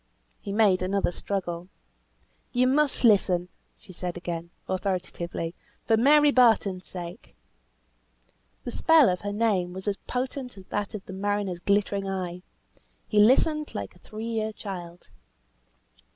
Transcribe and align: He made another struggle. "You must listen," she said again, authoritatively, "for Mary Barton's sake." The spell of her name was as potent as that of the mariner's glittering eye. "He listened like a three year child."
He 0.39 0.51
made 0.51 0.81
another 0.81 1.11
struggle. 1.11 1.69
"You 2.51 2.65
must 2.65 3.03
listen," 3.03 3.49
she 3.77 3.93
said 3.93 4.17
again, 4.17 4.49
authoritatively, 4.67 5.53
"for 5.85 5.95
Mary 5.95 6.31
Barton's 6.31 6.87
sake." 6.87 7.35
The 8.63 8.71
spell 8.71 9.09
of 9.09 9.21
her 9.21 9.31
name 9.31 9.73
was 9.73 9.87
as 9.87 9.97
potent 10.07 10.57
as 10.57 10.65
that 10.69 10.95
of 10.95 11.05
the 11.05 11.13
mariner's 11.13 11.59
glittering 11.59 12.09
eye. 12.09 12.41
"He 13.07 13.19
listened 13.19 13.75
like 13.75 13.95
a 13.95 13.99
three 13.99 14.25
year 14.25 14.51
child." 14.51 15.11